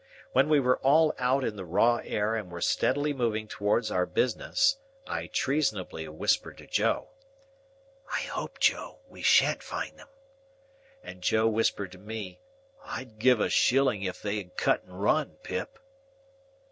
[0.31, 4.07] When we were all out in the raw air and were steadily moving towards our
[4.07, 7.09] business, I treasonably whispered to Joe,
[8.11, 10.07] "I hope, Joe, we shan't find them."
[11.03, 12.39] and Joe whispered to me,
[12.83, 15.77] "I'd give a shilling if they had cut and run, Pip."